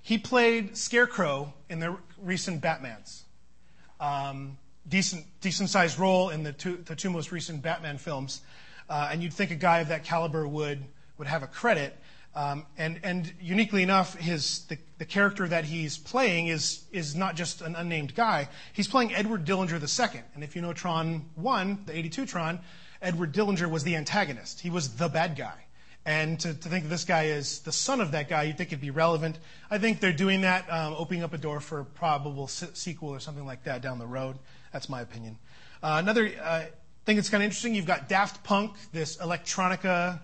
He 0.03 0.19
played 0.19 0.77
Scarecrow 0.77 1.55
in 1.69 1.79
the 1.79 1.97
recent 2.21 2.61
Batmans 2.63 3.23
um, 4.03 4.59
decent, 4.89 5.25
decent 5.41 5.71
sized 5.71 5.99
role 5.99 6.31
in 6.31 6.43
the 6.43 6.53
two, 6.53 6.77
the 6.85 6.97
two 6.97 7.09
most 7.09 7.33
recent 7.33 7.63
Batman 7.63 7.97
films. 7.97 8.43
Uh, 8.91 9.09
and 9.11 9.23
you'd 9.23 9.33
think 9.33 9.51
a 9.51 9.57
guy 9.57 9.79
of 9.79 9.89
that 9.89 10.05
caliber 10.05 10.47
would, 10.47 10.85
would 11.17 11.29
have 11.29 11.43
a 11.43 11.47
credit. 11.47 11.97
Um, 12.35 12.67
and, 12.77 12.99
and 13.03 13.33
uniquely 13.41 13.83
enough, 13.83 14.17
his, 14.17 14.65
the, 14.67 14.79
the 14.99 15.05
character 15.05 15.47
that 15.47 15.65
he's 15.65 15.99
playing 15.99 16.49
is, 16.49 16.83
is 16.91 17.15
not 17.15 17.37
just 17.37 17.63
an 17.63 17.77
unnamed 17.77 18.15
guy. 18.15 18.49
He's 18.73 18.89
playing 18.89 19.15
Edward 19.15 19.45
Dillinger 19.45 19.81
II. 19.81 20.23
And 20.35 20.43
if 20.43 20.57
you 20.57 20.63
know 20.63 20.73
Tron 20.73 21.27
1, 21.37 21.83
the 21.87 21.97
82 21.97 22.27
Tron, 22.27 22.59
Edward 23.01 23.33
Dillinger 23.33 23.71
was 23.71 23.85
the 23.85 23.97
antagonist. 23.97 24.61
He 24.61 24.71
was 24.71 24.97
the 24.97 25.09
bad 25.09 25.37
guy. 25.37 25.62
And 26.05 26.41
to, 26.41 26.53
to 26.53 26.69
think 26.69 26.89
this 26.89 27.05
guy 27.05 27.25
is 27.27 27.61
the 27.61 27.71
son 27.71 28.01
of 28.01 28.11
that 28.11 28.29
guy, 28.29 28.45
you'd 28.45 28.59
think 28.59 28.71
it'd 28.71 28.81
be 28.81 28.91
relevant. 28.91 29.39
I 29.71 29.79
think 29.79 30.01
they're 30.01 30.13
doing 30.13 30.41
that, 30.41 30.69
um, 30.69 30.95
opening 30.99 31.23
up 31.23 31.33
a 31.33 31.39
door 31.39 31.61
for 31.61 31.81
a 31.81 31.85
probable 31.85 32.49
se- 32.49 32.71
sequel 32.75 33.11
or 33.11 33.21
something 33.21 33.47
like 33.47 33.63
that 33.65 33.83
down 33.83 34.01
the 34.01 34.07
road. 34.07 34.37
That's 34.73 34.89
my 34.89 35.01
opinion. 35.01 35.39
Uh, 35.81 35.97
another 36.03 36.31
uh, 36.43 36.65
thing 37.05 37.17
that's 37.17 37.29
kind 37.29 37.43
of 37.43 37.45
interesting, 37.45 37.75
you've 37.75 37.87
got 37.87 38.09
Daft 38.09 38.43
Punk, 38.43 38.75
this 38.93 39.17
electronica, 39.19 40.21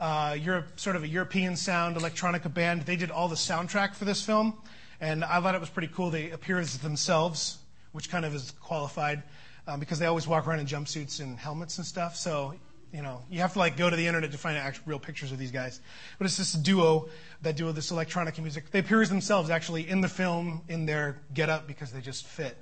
uh, 0.00 0.36
Europe, 0.38 0.78
sort 0.78 0.96
of 0.96 1.02
a 1.02 1.08
European 1.08 1.56
sound 1.56 1.96
electronica 1.96 2.52
band. 2.52 2.82
They 2.82 2.96
did 2.96 3.10
all 3.10 3.28
the 3.28 3.34
soundtrack 3.36 3.94
for 3.94 4.04
this 4.04 4.22
film, 4.22 4.54
and 5.00 5.24
I 5.24 5.40
thought 5.40 5.54
it 5.54 5.60
was 5.60 5.70
pretty 5.70 5.92
cool. 5.94 6.10
They 6.10 6.30
appear 6.30 6.58
as 6.58 6.76
themselves, 6.78 7.58
which 7.92 8.10
kind 8.10 8.26
of 8.26 8.34
is 8.34 8.52
qualified 8.60 9.22
um, 9.66 9.80
because 9.80 9.98
they 9.98 10.06
always 10.06 10.26
walk 10.26 10.46
around 10.46 10.60
in 10.60 10.66
jumpsuits 10.66 11.20
and 11.20 11.38
helmets 11.38 11.78
and 11.78 11.86
stuff. 11.86 12.16
So 12.16 12.54
you 12.92 13.02
know, 13.02 13.22
you 13.30 13.40
have 13.40 13.54
to 13.54 13.58
like 13.58 13.76
go 13.76 13.88
to 13.88 13.96
the 13.96 14.06
internet 14.06 14.32
to 14.32 14.38
find 14.38 14.56
actual 14.56 14.84
real 14.86 14.98
pictures 14.98 15.32
of 15.32 15.38
these 15.38 15.50
guys. 15.50 15.80
But 16.18 16.26
it's 16.26 16.36
this 16.36 16.52
duo 16.52 17.08
that 17.40 17.56
do 17.56 17.72
this 17.72 17.90
electronic 17.90 18.38
music. 18.38 18.70
They 18.70 18.80
appear 18.80 19.00
as 19.00 19.08
themselves 19.08 19.50
actually 19.50 19.88
in 19.88 20.00
the 20.00 20.08
film 20.08 20.62
in 20.68 20.84
their 20.84 21.22
getup 21.32 21.66
because 21.66 21.90
they 21.90 22.00
just 22.00 22.26
fit. 22.26 22.56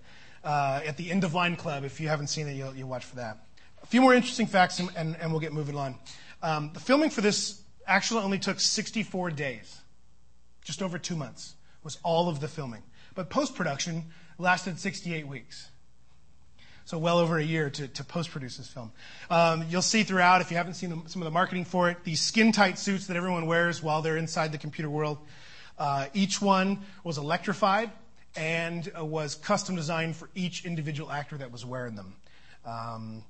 Uh, 0.45 0.81
at 0.87 0.97
the 0.97 1.11
End 1.11 1.25
of 1.25 1.35
Line 1.35 1.57
Club, 1.57 1.85
if 1.85 2.01
you 2.01 2.09
haven't 2.09 2.29
seen 2.29 2.49
it, 2.49 2.55
you'll, 2.55 2.75
you'll 2.75 2.89
watch 2.89 3.05
for 3.05 3.17
that. 3.17 3.45
A 3.83 3.87
few 3.87 4.01
more 4.01 4.15
interesting 4.15 4.47
facts, 4.47 4.79
and, 4.79 4.91
and, 4.97 5.17
and 5.21 5.31
we'll 5.33 5.41
get 5.41 5.53
moving 5.53 5.77
on. 5.77 5.97
Um, 6.43 6.71
the 6.73 6.81
filming 6.81 7.11
for 7.11 7.21
this 7.21 7.61
actually 7.87 8.23
only 8.23 8.39
took 8.39 8.61
64 8.61 9.33
days, 9.33 9.81
just 10.65 10.83
over 10.83 10.99
two 10.99 11.17
months 11.17 11.55
was 11.83 11.99
all 12.03 12.29
of 12.29 12.41
the 12.41 12.49
filming. 12.49 12.83
But 13.15 13.31
post 13.31 13.55
production 13.55 14.07
lasted 14.39 14.79
68 14.79 15.27
weeks 15.27 15.71
so 16.85 16.99
well 16.99 17.19
over 17.19 17.39
a 17.39 17.43
year 17.43 17.71
to, 17.71 17.89
to 17.89 18.05
post-produce 18.05 18.57
this 18.57 18.69
film. 18.69 18.93
Um, 19.31 19.65
you'll 19.69 19.83
see 19.83 20.03
throughout, 20.03 20.41
if 20.41 20.51
you 20.51 20.57
haven't 20.57 20.75
seen 20.75 20.91
the, 20.91 21.09
some 21.09 21.23
of 21.23 21.25
the 21.25 21.31
marketing 21.31 21.65
for 21.65 21.91
it, 21.91 21.99
these 22.05 22.21
skin-tight 22.21 22.79
suits 22.79 23.07
that 23.07 23.17
everyone 23.17 23.47
wears 23.47 23.83
while 23.83 24.03
they're 24.03 24.17
inside 24.17 24.53
the 24.53 24.59
computer 24.59 24.91
world. 24.91 25.19
Uh, 25.79 26.07
each 26.13 26.43
one 26.43 26.79
was 27.05 27.17
electrified 27.19 27.91
and 28.37 28.93
uh, 28.99 29.05
was 29.05 29.35
custom 29.35 29.77
designed 29.77 30.17
for 30.17 30.29
each 30.35 30.65
individual 30.65 31.11
actor 31.11 31.39
that 31.39 31.51
was 31.51 31.65
wearing 31.65 31.95
them. 31.95 32.15
Um, 32.65 33.25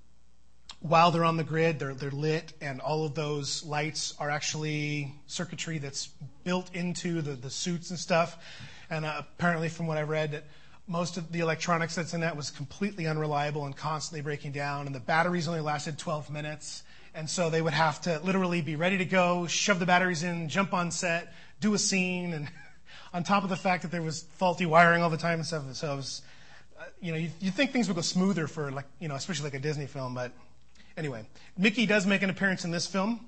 while 0.81 1.11
they're 1.11 1.25
on 1.25 1.37
the 1.37 1.45
grid, 1.45 1.79
they're, 1.79 1.95
they're 1.95 2.11
lit, 2.11 2.55
and 2.61 2.81
all 2.81 3.05
of 3.05 3.15
those 3.15 3.63
lights 3.65 4.15
are 4.19 4.31
actually 4.31 5.15
circuitry 5.27 5.79
that's 5.79 6.09
built 6.43 6.75
into 6.75 7.21
the, 7.21 7.33
the 7.33 7.51
suits 7.51 7.91
and 7.91 7.99
stuff. 7.99 8.39
And 8.89 9.05
uh, 9.05 9.19
apparently, 9.19 9.69
from 9.69 9.87
what 9.87 9.99
I've 9.99 10.09
read, 10.09 10.33
that 10.33 10.45
most 10.91 11.17
of 11.17 11.31
the 11.31 11.39
electronics 11.39 11.95
that's 11.95 12.15
in 12.15 12.21
that 12.23 12.37
was 12.37 12.51
completely 12.51 13.07
unreliable 13.07 13.65
and 13.65 13.77
constantly 13.77 14.23
breaking 14.23 14.51
down, 14.51 14.87
and 14.87 14.95
the 14.95 15.01
batteries 15.01 15.47
only 15.47 15.61
lasted 15.61 15.97
12 15.97 16.31
minutes. 16.31 16.83
And 17.15 17.31
so 17.31 17.49
they 17.49 17.63
would 17.63 17.73
have 17.73 18.01
to 18.03 18.19
literally 18.25 18.61
be 18.61 18.75
ready 18.75 18.99
to 18.99 19.05
go, 19.05 19.47
shove 19.47 19.79
the 19.79 19.87
batteries 19.87 20.25
in, 20.25 20.49
jump 20.49 20.75
on 20.75 20.91
set, 20.91 21.33
do 21.61 21.75
a 21.75 21.79
scene, 21.79 22.33
and 22.33 22.49
on 23.15 23.23
top 23.23 23.45
of 23.45 23.51
the 23.51 23.57
fact 23.57 23.83
that 23.83 23.93
there 23.93 24.03
was 24.03 24.23
faulty 24.37 24.67
wiring 24.67 25.01
all 25.01 25.11
the 25.11 25.17
time 25.17 25.39
and 25.39 25.47
stuff. 25.47 25.63
So 25.75 26.01
uh, 26.79 26.85
you 27.01 27.13
know, 27.13 27.19
you, 27.19 27.31
you 27.39 27.53
think 27.53 27.71
things 27.71 27.87
would 27.87 27.95
go 27.95 28.01
smoother 28.01 28.49
for 28.49 28.73
like, 28.73 28.87
you 28.99 29.07
know, 29.07 29.15
especially 29.15 29.45
like 29.45 29.55
a 29.55 29.61
Disney 29.61 29.87
film. 29.87 30.13
But 30.15 30.33
anyway, 30.97 31.25
Mickey 31.57 31.87
does 31.87 32.05
make 32.05 32.23
an 32.23 32.31
appearance 32.31 32.65
in 32.65 32.73
this 32.73 32.89
film. 32.89 33.25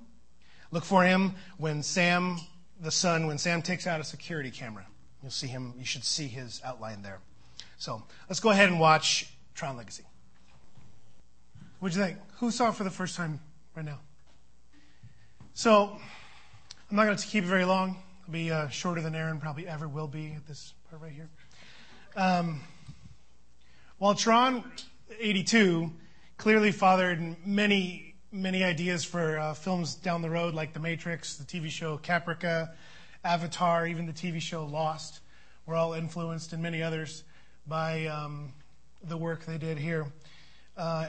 Look 0.72 0.84
for 0.84 1.04
him 1.04 1.36
when 1.58 1.84
Sam, 1.84 2.40
the 2.80 2.90
son, 2.90 3.28
when 3.28 3.38
Sam 3.38 3.62
takes 3.62 3.86
out 3.86 4.00
a 4.00 4.04
security 4.04 4.50
camera. 4.50 4.86
You'll 5.22 5.30
see 5.30 5.46
him, 5.46 5.74
you 5.78 5.84
should 5.84 6.02
see 6.02 6.26
his 6.26 6.60
outline 6.64 7.02
there. 7.02 7.20
So 7.82 8.00
let's 8.28 8.38
go 8.38 8.50
ahead 8.50 8.68
and 8.68 8.78
watch 8.78 9.28
Tron 9.56 9.76
Legacy. 9.76 10.04
What'd 11.80 11.98
you 11.98 12.04
think? 12.04 12.16
Who 12.36 12.52
saw 12.52 12.68
it 12.68 12.76
for 12.76 12.84
the 12.84 12.92
first 12.92 13.16
time 13.16 13.40
right 13.74 13.84
now? 13.84 13.98
So 15.54 15.98
I'm 16.88 16.96
not 16.96 17.06
going 17.06 17.16
to 17.16 17.26
keep 17.26 17.42
it 17.42 17.48
very 17.48 17.64
long. 17.64 17.96
I'll 18.24 18.32
be 18.32 18.52
uh, 18.52 18.68
shorter 18.68 19.00
than 19.00 19.16
Aaron 19.16 19.40
probably 19.40 19.66
ever 19.66 19.88
will 19.88 20.06
be 20.06 20.32
at 20.36 20.46
this 20.46 20.74
part 20.88 21.02
right 21.02 21.10
here. 21.10 21.28
Um, 22.14 22.60
while 23.98 24.14
Tron 24.14 24.62
82 25.18 25.90
clearly 26.36 26.70
fathered 26.70 27.36
many, 27.44 28.14
many 28.30 28.62
ideas 28.62 29.04
for 29.04 29.40
uh, 29.40 29.54
films 29.54 29.96
down 29.96 30.22
the 30.22 30.30
road, 30.30 30.54
like 30.54 30.72
The 30.72 30.78
Matrix, 30.78 31.34
the 31.34 31.44
TV 31.44 31.68
show 31.68 31.98
Caprica, 31.98 32.74
Avatar, 33.24 33.88
even 33.88 34.06
the 34.06 34.12
TV 34.12 34.40
show 34.40 34.66
Lost, 34.66 35.18
were 35.66 35.74
all 35.74 35.94
influenced, 35.94 36.52
and 36.52 36.62
many 36.62 36.80
others, 36.80 37.24
by 37.66 38.06
um, 38.06 38.52
the 39.04 39.16
work 39.16 39.44
they 39.44 39.58
did 39.58 39.78
here 39.78 40.06
uh, 40.76 41.08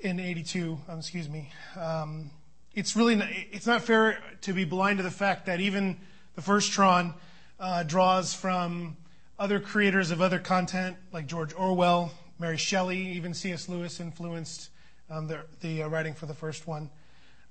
in 0.00 0.18
82, 0.18 0.78
um, 0.88 0.98
excuse 0.98 1.28
me. 1.28 1.52
Um, 1.78 2.30
it's 2.74 2.96
really 2.96 3.16
not, 3.16 3.28
it's 3.30 3.66
not 3.66 3.82
fair 3.82 4.18
to 4.42 4.52
be 4.52 4.64
blind 4.64 4.98
to 4.98 5.02
the 5.02 5.10
fact 5.10 5.46
that 5.46 5.60
even 5.60 5.98
the 6.36 6.42
first 6.42 6.72
Tron 6.72 7.14
uh, 7.58 7.82
draws 7.82 8.32
from 8.32 8.96
other 9.38 9.60
creators 9.60 10.10
of 10.10 10.20
other 10.20 10.38
content 10.38 10.96
like 11.12 11.26
George 11.26 11.52
Orwell, 11.54 12.12
Mary 12.38 12.56
Shelley, 12.56 13.12
even 13.12 13.34
C.S. 13.34 13.68
Lewis 13.68 14.00
influenced 14.00 14.70
um, 15.10 15.26
the, 15.26 15.40
the 15.60 15.82
uh, 15.82 15.88
writing 15.88 16.14
for 16.14 16.26
the 16.26 16.34
first 16.34 16.66
one. 16.66 16.88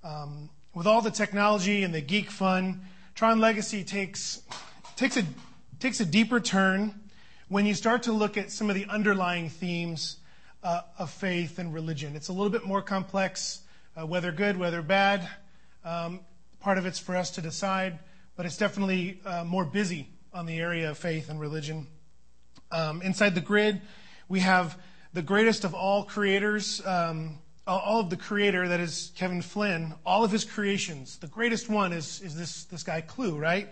Um, 0.04 0.50
with 0.74 0.88
all 0.88 1.02
the 1.02 1.12
technology 1.12 1.84
and 1.84 1.94
the 1.94 2.02
geek 2.02 2.32
fun, 2.32 2.82
Tron 3.16 3.40
Legacy 3.40 3.84
takes 3.84 4.42
takes 4.96 5.18
a 5.18 5.24
takes 5.80 6.00
a 6.00 6.06
deeper 6.06 6.40
turn 6.40 6.94
when 7.50 7.66
you 7.66 7.74
start 7.74 8.04
to 8.04 8.12
look 8.12 8.38
at 8.38 8.52
some 8.52 8.70
of 8.70 8.76
the 8.76 8.86
underlying 8.86 9.50
themes 9.50 10.18
uh, 10.64 10.82
of 11.00 11.10
faith 11.10 11.58
and 11.58 11.74
religion. 11.74 12.16
It's 12.16 12.28
a 12.28 12.32
little 12.32 12.52
bit 12.52 12.64
more 12.64 12.84
complex, 12.84 13.62
uh, 14.00 14.06
whether 14.06 14.32
good, 14.32 14.56
whether 14.56 14.84
bad. 14.84 15.28
Um, 15.84 16.20
part 16.60 16.78
of 16.78 16.86
it's 16.86 17.00
for 17.00 17.16
us 17.16 17.32
to 17.32 17.42
decide, 17.42 17.98
but 18.36 18.46
it's 18.46 18.58
definitely 18.58 19.20
uh, 19.26 19.46
more 19.46 19.66
busy 19.66 20.10
on 20.32 20.46
the 20.46 20.60
area 20.60 20.92
of 20.92 21.00
faith 21.00 21.28
and 21.32 21.40
religion. 21.40 21.88
Um, 22.72 23.02
inside 23.02 23.34
the 23.34 23.42
grid, 23.42 23.82
we 24.28 24.42
have 24.42 24.78
the 25.14 25.24
greatest 25.24 25.64
of 25.64 25.74
all 25.74 26.04
creators, 26.04 26.86
um, 26.86 27.40
all 27.66 28.00
of 28.00 28.12
the 28.12 28.18
creator 28.18 28.68
that 28.68 28.80
is 28.80 29.12
Kevin 29.16 29.42
Flynn, 29.42 29.96
all 30.06 30.24
of 30.24 30.32
his 30.32 30.46
creations. 30.46 31.18
The 31.18 31.28
greatest 31.28 31.68
one 31.68 31.94
is, 31.94 32.22
is 32.22 32.36
this, 32.36 32.66
this 32.66 32.84
guy, 32.84 33.02
Clu, 33.02 33.40
right? 33.40 33.70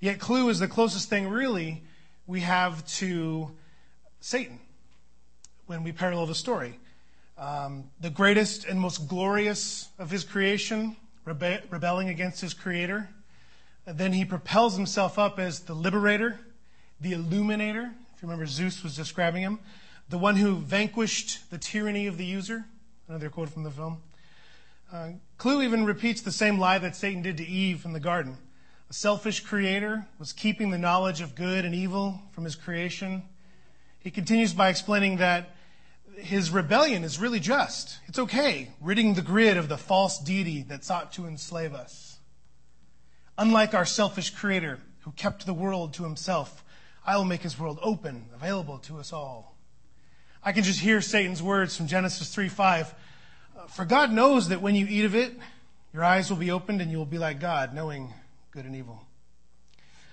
Yet 0.00 0.18
Clu 0.18 0.48
is 0.48 0.58
the 0.58 0.66
closest 0.66 1.08
thing, 1.08 1.28
really, 1.28 1.84
we 2.26 2.40
have 2.40 2.86
to 2.86 3.50
Satan 4.20 4.58
when 5.66 5.82
we 5.82 5.92
parallel 5.92 6.26
the 6.26 6.34
story. 6.34 6.78
Um, 7.36 7.90
the 8.00 8.10
greatest 8.10 8.64
and 8.64 8.80
most 8.80 9.08
glorious 9.08 9.88
of 9.98 10.10
his 10.10 10.24
creation, 10.24 10.96
rebe- 11.26 11.62
rebelling 11.70 12.08
against 12.08 12.40
his 12.40 12.54
creator. 12.54 13.08
And 13.86 13.98
then 13.98 14.12
he 14.12 14.24
propels 14.24 14.76
himself 14.76 15.18
up 15.18 15.38
as 15.38 15.60
the 15.60 15.74
liberator, 15.74 16.40
the 17.00 17.12
illuminator. 17.12 17.92
If 18.16 18.22
you 18.22 18.28
remember, 18.28 18.46
Zuse 18.46 18.82
was 18.82 18.96
describing 18.96 19.42
him. 19.42 19.58
The 20.08 20.18
one 20.18 20.36
who 20.36 20.56
vanquished 20.56 21.50
the 21.50 21.58
tyranny 21.58 22.06
of 22.06 22.16
the 22.16 22.24
user. 22.24 22.64
Another 23.08 23.28
quote 23.28 23.50
from 23.50 23.64
the 23.64 23.70
film. 23.70 24.02
Uh, 24.92 25.10
Clu 25.38 25.60
even 25.62 25.84
repeats 25.84 26.22
the 26.22 26.32
same 26.32 26.58
lie 26.58 26.78
that 26.78 26.94
Satan 26.94 27.20
did 27.20 27.36
to 27.38 27.46
Eve 27.46 27.84
in 27.84 27.92
the 27.92 28.00
garden. 28.00 28.38
A 28.90 28.92
selfish 28.92 29.40
creator 29.40 30.06
was 30.18 30.32
keeping 30.32 30.70
the 30.70 30.78
knowledge 30.78 31.20
of 31.20 31.34
good 31.34 31.64
and 31.64 31.74
evil 31.74 32.20
from 32.32 32.44
his 32.44 32.54
creation. 32.54 33.22
He 33.98 34.10
continues 34.10 34.52
by 34.52 34.68
explaining 34.68 35.16
that 35.16 35.54
his 36.16 36.50
rebellion 36.50 37.04
is 37.04 37.18
really 37.18 37.40
just. 37.40 37.98
It's 38.06 38.18
okay, 38.18 38.70
ridding 38.80 39.14
the 39.14 39.22
grid 39.22 39.56
of 39.56 39.68
the 39.68 39.78
false 39.78 40.18
deity 40.18 40.62
that 40.64 40.84
sought 40.84 41.12
to 41.14 41.26
enslave 41.26 41.74
us. 41.74 42.18
Unlike 43.36 43.74
our 43.74 43.84
selfish 43.84 44.30
creator 44.30 44.78
who 45.00 45.12
kept 45.12 45.44
the 45.44 45.54
world 45.54 45.94
to 45.94 46.04
himself, 46.04 46.64
I 47.04 47.16
will 47.16 47.24
make 47.24 47.42
his 47.42 47.58
world 47.58 47.78
open, 47.82 48.26
available 48.34 48.78
to 48.80 48.98
us 48.98 49.12
all. 49.12 49.56
I 50.42 50.52
can 50.52 50.62
just 50.62 50.80
hear 50.80 51.00
Satan's 51.00 51.42
words 51.42 51.76
from 51.76 51.86
Genesis 51.86 52.32
3 52.34 52.48
5. 52.48 52.94
For 53.68 53.84
God 53.84 54.12
knows 54.12 54.48
that 54.48 54.60
when 54.60 54.74
you 54.74 54.86
eat 54.86 55.04
of 55.04 55.14
it, 55.14 55.32
your 55.92 56.04
eyes 56.04 56.28
will 56.28 56.36
be 56.36 56.50
opened 56.50 56.80
and 56.80 56.90
you 56.90 56.98
will 56.98 57.06
be 57.06 57.18
like 57.18 57.40
God, 57.40 57.74
knowing 57.74 58.12
good 58.54 58.66
and 58.66 58.76
evil. 58.76 59.02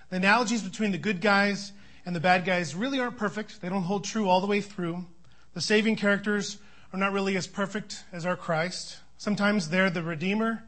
The 0.09 0.15
analogies 0.15 0.63
between 0.63 0.91
the 0.91 0.97
good 0.97 1.21
guys 1.21 1.73
and 2.07 2.15
the 2.15 2.19
bad 2.19 2.43
guys 2.43 2.73
really 2.73 2.99
aren't 2.99 3.15
perfect. 3.15 3.61
They 3.61 3.69
don't 3.69 3.83
hold 3.83 4.03
true 4.03 4.27
all 4.27 4.41
the 4.41 4.47
way 4.47 4.61
through. 4.61 5.05
The 5.53 5.61
saving 5.61 5.95
characters 5.95 6.57
are 6.91 6.97
not 6.97 7.11
really 7.11 7.37
as 7.37 7.45
perfect 7.45 8.03
as 8.11 8.25
our 8.25 8.35
Christ. 8.35 8.97
Sometimes 9.17 9.69
they're 9.69 9.91
the 9.91 10.01
Redeemer, 10.01 10.63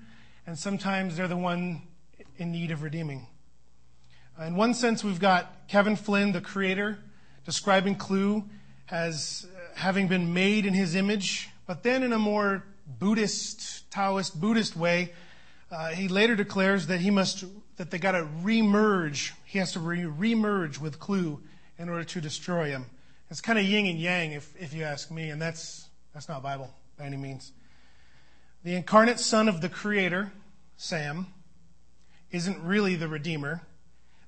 and 0.45 0.55
sometimes 0.55 1.17
they're 1.17 1.27
the 1.27 1.35
one 1.35 1.81
in 2.37 2.51
need 2.51 2.69
of 2.69 2.83
redeeming. 2.83 3.25
In 4.39 4.55
one 4.55 4.75
sense, 4.75 5.03
we've 5.03 5.19
got 5.19 5.67
Kevin 5.67 5.95
Flynn, 5.95 6.31
the 6.31 6.41
creator, 6.41 6.99
describing 7.43 7.95
Clu 7.95 8.43
as 8.91 9.47
having 9.73 10.07
been 10.07 10.31
made 10.31 10.67
in 10.67 10.75
his 10.75 10.93
image, 10.93 11.49
but 11.65 11.81
then 11.81 12.03
in 12.03 12.13
a 12.13 12.19
more 12.19 12.65
Buddhist, 12.99 13.89
Taoist, 13.89 14.39
Buddhist 14.39 14.77
way, 14.77 15.11
uh, 15.71 15.89
he 15.89 16.07
later 16.07 16.35
declares 16.35 16.85
that 16.85 16.99
he 16.99 17.09
must, 17.09 17.43
that 17.77 17.91
they 17.91 17.97
got 17.97 18.11
to 18.11 18.27
remerge. 18.43 19.31
He 19.45 19.59
has 19.59 19.73
to 19.73 19.79
re- 19.79 19.99
remerge 19.99 20.79
with 20.79 20.99
Clu 20.99 21.41
in 21.77 21.89
order 21.89 22.03
to 22.03 22.21
destroy 22.21 22.69
him. 22.69 22.85
It's 23.29 23.41
kind 23.41 23.57
of 23.57 23.65
yin 23.65 23.87
and 23.87 23.99
yang, 23.99 24.31
if, 24.33 24.53
if 24.59 24.73
you 24.73 24.83
ask 24.83 25.09
me, 25.09 25.29
and 25.29 25.41
that's, 25.41 25.87
that's 26.13 26.29
not 26.29 26.43
Bible 26.43 26.69
by 26.97 27.05
any 27.05 27.17
means. 27.17 27.51
The 28.63 28.75
incarnate 28.75 29.19
son 29.19 29.49
of 29.49 29.59
the 29.59 29.69
Creator, 29.69 30.31
Sam, 30.77 31.27
isn't 32.31 32.63
really 32.63 32.95
the 32.95 33.07
Redeemer. 33.07 33.61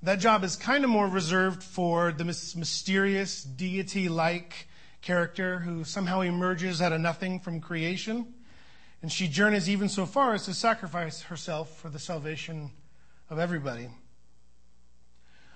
That 0.01 0.19
job 0.19 0.43
is 0.43 0.55
kind 0.55 0.83
of 0.83 0.89
more 0.89 1.07
reserved 1.07 1.63
for 1.63 2.11
the 2.11 2.25
mysterious, 2.25 3.43
deity 3.43 4.09
like 4.09 4.67
character 5.01 5.59
who 5.59 5.83
somehow 5.83 6.21
emerges 6.21 6.81
out 6.81 6.91
of 6.91 6.99
nothing 6.99 7.39
from 7.39 7.61
creation. 7.61 8.33
And 9.01 9.11
she 9.11 9.27
journeys 9.27 9.69
even 9.69 9.87
so 9.87 10.05
far 10.05 10.33
as 10.33 10.45
to 10.45 10.53
sacrifice 10.53 11.21
herself 11.23 11.77
for 11.77 11.89
the 11.89 11.99
salvation 11.99 12.71
of 13.29 13.39
everybody. 13.39 13.89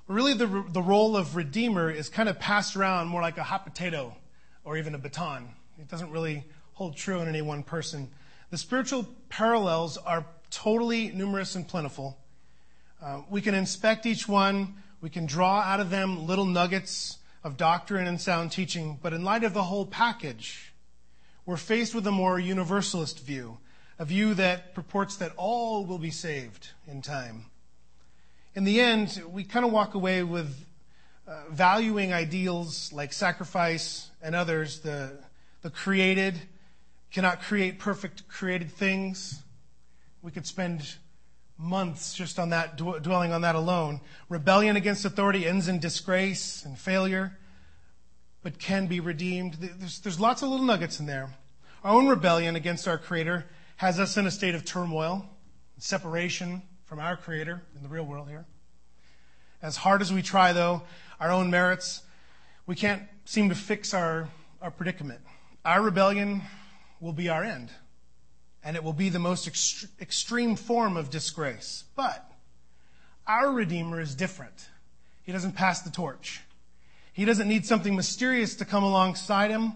Really, 0.08 0.34
the, 0.34 0.66
the 0.70 0.82
role 0.82 1.16
of 1.16 1.36
Redeemer 1.36 1.92
is 1.92 2.10
kind 2.10 2.30
of 2.30 2.40
passed 2.40 2.76
around 2.76 3.10
more 3.10 3.22
like 3.22 3.38
a 3.38 3.44
hot 3.44 3.64
potato 3.64 4.16
or 4.64 4.76
even 4.76 4.96
a 4.96 4.98
baton. 4.98 5.50
It 5.78 5.88
doesn't 5.88 6.10
really 6.10 6.46
hold 6.74 6.98
true 6.98 7.20
in 7.20 7.28
any 7.28 7.44
one 7.44 7.62
person. 7.62 8.10
The 8.50 8.58
spiritual 8.58 9.08
parallels 9.30 9.98
are 9.98 10.26
totally 10.50 11.12
numerous 11.12 11.54
and 11.54 11.68
plentiful. 11.68 12.18
Uh, 13.00 13.22
we 13.30 13.40
can 13.40 13.54
inspect 13.54 14.08
each 14.08 14.28
one, 14.28 14.74
we 15.00 15.12
can 15.12 15.28
draw 15.28 15.60
out 15.60 15.80
of 15.80 15.92
them 15.92 16.26
little 16.26 16.46
nuggets 16.46 17.20
of 17.44 17.56
doctrine 17.56 18.08
and 18.08 18.20
sound 18.20 18.52
teaching, 18.52 18.98
but 19.02 19.14
in 19.14 19.24
light 19.24 19.44
of 19.44 19.54
the 19.54 19.64
whole 19.64 19.86
package, 19.86 20.74
we're 21.46 21.56
faced 21.56 21.94
with 21.94 22.06
a 22.08 22.12
more 22.12 22.40
universalist 22.40 23.24
view, 23.24 23.60
a 24.00 24.06
view 24.06 24.34
that 24.34 24.74
purports 24.74 25.18
that 25.18 25.34
all 25.38 25.86
will 25.86 26.00
be 26.00 26.12
saved 26.12 26.70
in 26.88 27.04
time 27.04 27.46
in 28.60 28.66
the 28.66 28.82
end, 28.82 29.24
we 29.32 29.46
kind 29.46 29.64
of 29.64 29.72
walk 29.72 29.94
away 29.94 30.22
with 30.22 30.54
uh, 31.26 31.44
valuing 31.50 32.12
ideals 32.12 32.92
like 32.92 33.14
sacrifice 33.14 34.10
and 34.22 34.36
others, 34.36 34.82
the, 34.82 35.18
the 35.62 35.70
created 35.70 36.38
cannot 37.10 37.42
create 37.42 37.80
perfect 37.80 38.28
created 38.28 38.70
things. 38.70 39.42
We 40.22 40.32
could 40.32 40.46
spend 40.46 40.96
months 41.58 42.14
just 42.14 42.38
on 42.38 42.50
that, 42.50 42.76
dwelling 42.76 43.32
on 43.32 43.44
that 43.44 43.56
alone. 43.56 44.02
Rebellion 44.28 44.76
against 44.76 45.06
authority 45.06 45.48
ends 45.48 45.70
in 45.70 45.80
disgrace 45.80 46.66
and 46.66 46.78
failure, 46.78 47.38
but 48.44 48.60
can 48.60 48.88
be 48.88 49.00
redeemed. 49.00 49.54
There's, 49.54 50.02
there's 50.02 50.20
lots 50.20 50.42
of 50.42 50.50
little 50.50 50.66
nuggets 50.66 51.00
in 51.00 51.06
there. 51.06 51.30
Our 51.82 51.96
own 51.96 52.10
rebellion 52.10 52.58
against 52.58 52.90
our 52.90 52.98
Creator 52.98 53.46
has 53.78 54.02
us 54.02 54.18
in 54.18 54.28
a 54.28 54.32
state 54.32 54.54
of 54.54 54.66
turmoil, 54.66 55.26
separation, 55.78 56.62
from 56.90 57.00
our 57.00 57.16
Creator 57.16 57.62
in 57.76 57.84
the 57.84 57.88
real 57.88 58.04
world 58.04 58.28
here. 58.28 58.46
As 59.62 59.78
hard 59.78 60.02
as 60.02 60.12
we 60.12 60.24
try, 60.24 60.54
though, 60.54 60.82
our 61.20 61.32
own 61.32 61.52
merits, 61.52 62.02
we 62.66 62.74
can't 62.76 63.04
seem 63.26 63.50
to 63.50 63.56
fix 63.56 63.94
our, 63.94 64.28
our 64.60 64.72
predicament. 64.72 65.20
Our 65.64 65.84
rebellion 65.84 66.42
will 67.00 67.14
be 67.14 67.30
our 67.30 67.44
end. 67.44 67.70
and 68.64 68.76
it 68.76 68.84
will 68.84 68.94
be 68.94 69.10
the 69.10 69.20
most 69.20 69.48
ext- 69.48 69.88
extreme 70.02 70.56
form 70.56 70.98
of 70.98 71.10
disgrace. 71.10 71.84
But 71.96 72.30
our 73.26 73.52
Redeemer 73.52 74.02
is 74.02 74.16
different. 74.16 74.68
He 75.24 75.32
doesn't 75.32 75.54
pass 75.54 75.82
the 75.82 75.92
torch. 75.92 76.42
He 77.14 77.24
doesn't 77.24 77.48
need 77.48 77.66
something 77.66 77.96
mysterious 77.96 78.56
to 78.56 78.66
come 78.66 78.84
alongside 78.84 79.52
him 79.52 79.74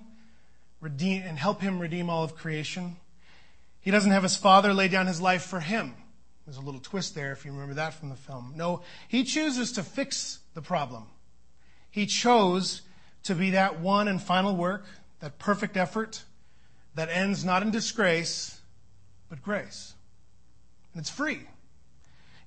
redeem, 0.81 1.21
and 1.21 1.37
help 1.37 1.61
him 1.61 1.79
redeem 1.79 2.09
all 2.09 2.23
of 2.23 2.35
creation. 2.35 2.97
He 3.79 3.91
doesn't 3.91 4.11
have 4.11 4.23
his 4.23 4.35
father 4.35 4.73
lay 4.73 4.87
down 4.87 5.07
his 5.07 5.21
life 5.21 5.43
for 5.43 5.61
him. 5.61 5.93
There's 6.45 6.57
a 6.57 6.61
little 6.61 6.81
twist 6.81 7.15
there 7.15 7.31
if 7.31 7.45
you 7.45 7.51
remember 7.51 7.75
that 7.75 7.93
from 7.93 8.09
the 8.09 8.15
film. 8.15 8.53
No, 8.55 8.81
he 9.07 9.23
chooses 9.23 9.71
to 9.73 9.83
fix 9.83 10.39
the 10.53 10.61
problem. 10.61 11.05
He 11.89 12.05
chose 12.05 12.81
to 13.23 13.35
be 13.35 13.51
that 13.51 13.79
one 13.79 14.07
and 14.07 14.21
final 14.21 14.55
work, 14.55 14.85
that 15.19 15.39
perfect 15.39 15.77
effort 15.77 16.23
that 16.95 17.09
ends 17.09 17.45
not 17.45 17.63
in 17.63 17.71
disgrace, 17.71 18.59
but 19.29 19.41
grace. 19.41 19.93
And 20.93 20.99
it's 20.99 21.09
free. 21.09 21.39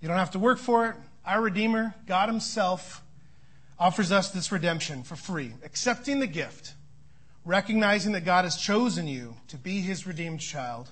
You 0.00 0.09
don't 0.09 0.19
have 0.19 0.33
to 0.33 0.38
work 0.38 0.59
for 0.59 0.88
it. 0.88 0.97
Our 1.25 1.41
Redeemer, 1.41 1.95
God 2.07 2.29
Himself, 2.29 3.03
offers 3.79 4.12
us 4.12 4.31
this 4.31 4.53
redemption 4.53 5.03
for 5.03 5.17
free, 5.17 5.53
accepting 5.65 6.21
the 6.21 6.26
gift, 6.26 6.75
recognizing 7.45 8.12
that 8.12 8.25
God 8.25 8.45
has 8.45 8.57
chosen 8.57 9.09
you 9.09 9.37
to 9.49 9.57
be 9.57 9.81
His 9.81 10.07
redeemed 10.07 10.41
child. 10.41 10.91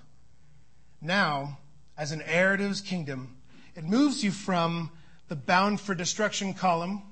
Now, 1.00 1.58
as 1.96 2.12
an 2.12 2.22
heir 2.22 2.56
to 2.56 2.68
His 2.68 2.80
kingdom, 2.80 3.36
it 3.74 3.84
moves 3.84 4.22
you 4.22 4.30
from 4.30 4.90
the 5.28 5.36
bound 5.36 5.80
for 5.80 5.94
destruction 5.94 6.54
column. 6.54 7.02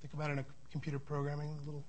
Think 0.00 0.14
about 0.14 0.30
it 0.30 0.34
in 0.34 0.38
a 0.40 0.44
computer 0.70 0.98
programming, 0.98 1.56
little, 1.64 1.84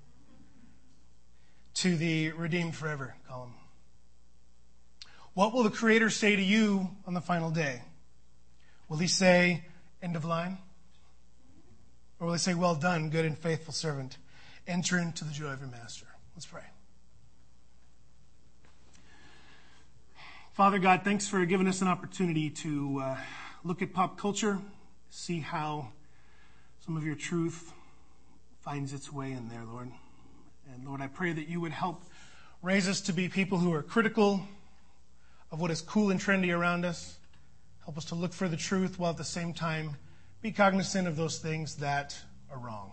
to 1.74 1.96
the 1.96 2.30
redeemed 2.32 2.74
forever 2.74 3.14
column. 3.28 3.54
What 5.34 5.52
will 5.52 5.64
the 5.64 5.70
Creator 5.70 6.10
say 6.10 6.34
to 6.34 6.42
you 6.42 6.88
on 7.06 7.14
the 7.14 7.20
final 7.20 7.50
day? 7.50 7.82
Will 8.88 8.98
He 8.98 9.06
say, 9.06 9.64
end 10.00 10.16
of 10.16 10.24
line? 10.24 10.58
Or 12.18 12.26
will 12.26 12.34
He 12.34 12.38
say, 12.38 12.54
well 12.54 12.74
done, 12.74 13.10
good 13.10 13.24
and 13.24 13.36
faithful 13.36 13.74
servant? 13.74 14.16
Enter 14.66 14.98
into 14.98 15.24
the 15.24 15.32
joy 15.32 15.48
of 15.48 15.60
your 15.60 15.68
master. 15.68 16.06
Let's 16.34 16.46
pray. 16.46 16.62
Father 20.56 20.78
God, 20.78 21.02
thanks 21.04 21.28
for 21.28 21.44
giving 21.44 21.68
us 21.68 21.82
an 21.82 21.88
opportunity 21.88 22.48
to 22.48 23.02
uh, 23.04 23.16
look 23.62 23.82
at 23.82 23.92
pop 23.92 24.16
culture, 24.16 24.58
see 25.10 25.40
how 25.40 25.88
some 26.82 26.96
of 26.96 27.04
your 27.04 27.14
truth 27.14 27.74
finds 28.62 28.94
its 28.94 29.12
way 29.12 29.32
in 29.32 29.50
there, 29.50 29.64
Lord. 29.70 29.90
And 30.72 30.86
Lord, 30.86 31.02
I 31.02 31.08
pray 31.08 31.34
that 31.34 31.46
you 31.46 31.60
would 31.60 31.72
help 31.72 32.04
raise 32.62 32.88
us 32.88 33.02
to 33.02 33.12
be 33.12 33.28
people 33.28 33.58
who 33.58 33.70
are 33.74 33.82
critical 33.82 34.48
of 35.52 35.60
what 35.60 35.70
is 35.70 35.82
cool 35.82 36.10
and 36.10 36.18
trendy 36.18 36.56
around 36.56 36.86
us. 36.86 37.18
Help 37.84 37.98
us 37.98 38.06
to 38.06 38.14
look 38.14 38.32
for 38.32 38.48
the 38.48 38.56
truth 38.56 38.98
while 38.98 39.10
at 39.10 39.18
the 39.18 39.24
same 39.24 39.52
time 39.52 39.90
be 40.40 40.52
cognizant 40.52 41.06
of 41.06 41.16
those 41.16 41.38
things 41.38 41.76
that 41.76 42.18
are 42.50 42.58
wrong. 42.58 42.92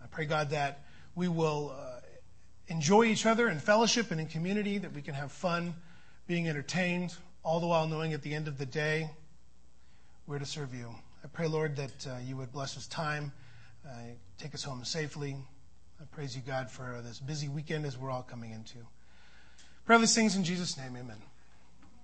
I 0.00 0.06
pray, 0.06 0.26
God, 0.26 0.50
that 0.50 0.84
we 1.16 1.26
will 1.26 1.74
uh, 1.76 1.98
enjoy 2.68 3.06
each 3.06 3.26
other 3.26 3.48
in 3.48 3.58
fellowship 3.58 4.12
and 4.12 4.20
in 4.20 4.28
community, 4.28 4.78
that 4.78 4.92
we 4.92 5.02
can 5.02 5.14
have 5.14 5.32
fun 5.32 5.74
being 6.26 6.48
entertained, 6.48 7.14
all 7.42 7.60
the 7.60 7.66
while 7.66 7.86
knowing 7.86 8.12
at 8.12 8.22
the 8.22 8.34
end 8.34 8.48
of 8.48 8.58
the 8.58 8.66
day 8.66 9.10
we're 10.26 10.38
to 10.38 10.46
serve 10.46 10.72
you. 10.74 10.94
I 11.24 11.28
pray, 11.28 11.46
Lord, 11.46 11.76
that 11.76 12.06
uh, 12.06 12.16
you 12.24 12.36
would 12.36 12.52
bless 12.52 12.76
us 12.76 12.86
time, 12.86 13.32
uh, 13.86 13.90
take 14.38 14.54
us 14.54 14.62
home 14.62 14.84
safely. 14.84 15.36
I 16.00 16.04
praise 16.14 16.34
you, 16.34 16.42
God, 16.46 16.70
for 16.70 17.00
this 17.04 17.18
busy 17.18 17.48
weekend 17.48 17.86
as 17.86 17.98
we're 17.98 18.10
all 18.10 18.22
coming 18.22 18.52
into. 18.52 18.78
Pray 19.84 19.98
these 19.98 20.14
things 20.14 20.36
in 20.36 20.44
Jesus' 20.44 20.76
name. 20.76 20.96
Amen. 20.96 21.18